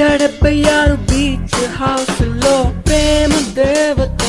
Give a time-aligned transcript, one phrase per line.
[0.00, 2.52] నూట డెబ్బై ఆరు బీచ్ హౌస్లో
[2.86, 4.22] ప్రేమ దేవత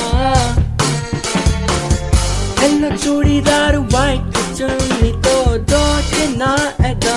[2.66, 5.36] ఎన్న చూడిదారు వైట్ చున్నీతో
[5.72, 6.44] దోచిన
[6.90, 7.16] ఎదా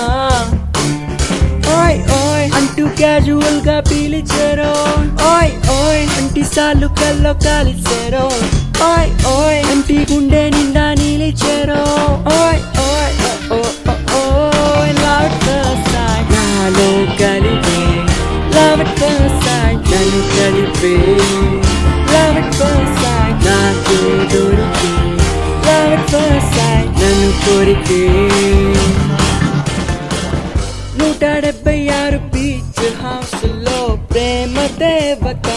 [1.75, 4.71] ఓయ్ ఓయ్ అంటూ క్యాజువల్గా పిలిచారో
[5.31, 8.25] ఓయ్ ఓయ్ అంటి సార్లు కల్లో కలిసారో
[8.89, 11.83] ఓయ్ ఓయ్ అంటి గుండె నిండా నిలిచారో
[12.37, 13.13] ఓయ్ ఓయ్
[13.51, 14.23] ఓ ఓ ఓ
[14.69, 17.74] ఓయ్ love at first sight
[18.55, 19.79] love at first sight.
[19.91, 20.95] నన్ను కలిపే
[22.13, 23.35] లవ్ at first sight.
[23.47, 23.97] నాకు
[24.33, 24.91] దొరికి
[25.67, 26.89] లవ్ at first sight.
[27.01, 28.01] నన్ను కోరికే
[30.99, 33.79] నూట డెబ్బై ఆరు బీచ్ హౌస్లో
[34.11, 35.47] ప్రేమ దేవత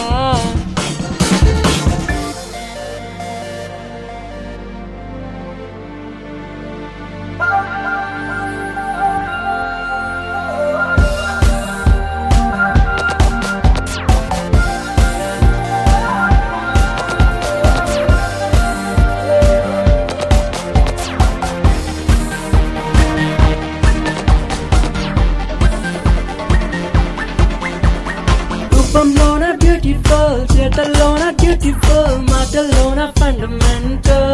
[30.69, 34.33] బ్యూటిఫుల్ చేతల్లోన బ్యూటిఫుల్ మాటల్లోన ఫండమెంటల్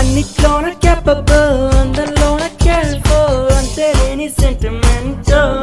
[0.00, 5.58] అన్నిట్లోన క్యాపబుల్ అందరిలోన కేర్ఫుల్ అంతే లేని సెంటిమెంటల్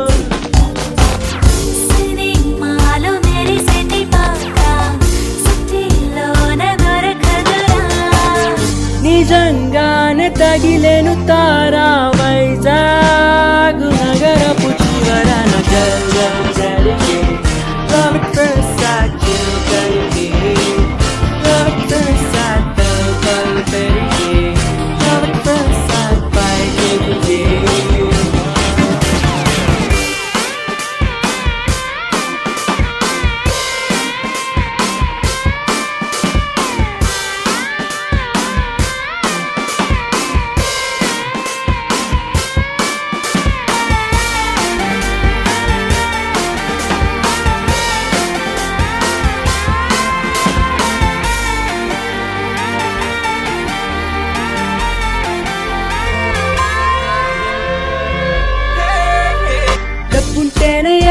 [9.07, 11.89] నిజంగానే తగిలేను తారా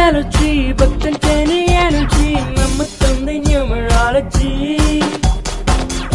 [0.06, 4.50] డబ్బుంటేనే ఎనర్జీ భక్తుంటేనే ఎనర్జీ నమ్ముతుంది న్యూమరాలజీ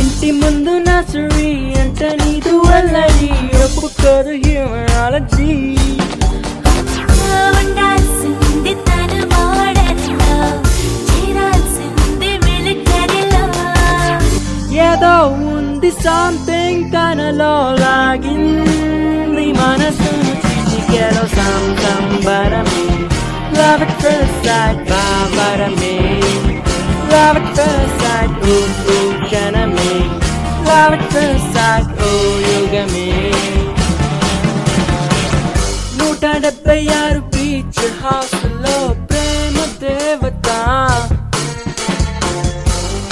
[0.02, 1.50] ఇంటి ముందు నర్సరీ
[1.82, 3.32] అంటే నీదు అల్లరి
[3.62, 5.50] ఒప్పుకోదు న్యూమరాలజీ
[14.84, 15.16] ఏదో
[15.52, 20.01] ఉంది సంథింగ్ తనలో లాగింది మనసును
[24.72, 25.96] first sight, బాబరమే
[27.12, 28.58] Love at first sight, ఊ
[28.94, 29.92] ఊ క్షణమే
[30.68, 32.12] Love at first sight, ఓ
[32.48, 33.08] యుగమే
[36.00, 38.76] నూట డెబ్బై ఆరు బీచ్ హౌస్లో
[39.10, 40.48] ప్రేమ దేవత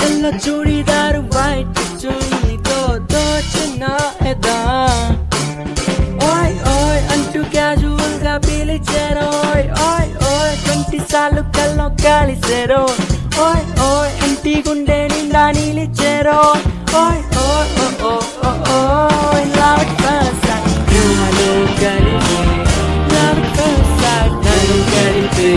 [0.07, 2.79] ఎల్ల చూడిదారు వైట్ చున్నీతో
[3.13, 3.83] దోచిన
[4.31, 4.59] ఎదా
[6.31, 9.98] ఓయ్ ఓయ్ అంటూ క్యాజువల్గా పిలిచారు ఓయ్ ఓయ్
[10.91, 12.79] పాటిసాలు కల్లో కలిసెరో
[13.43, 16.37] ఓయ్ ఓయ్ ఇంటి గుండె నిండా నిలిచారు
[17.01, 17.69] ఓయ్ ఓయ్
[18.03, 18.79] ఓ ఓ ఓ
[19.51, 21.51] లవ్ at first sight నాలో
[21.83, 22.15] లవ్
[24.45, 25.51] నన్ను కలిపే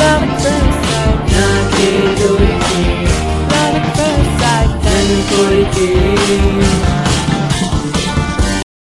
[0.00, 0.26] లవ్
[1.32, 1.88] నాకే
[3.52, 3.88] నన్ను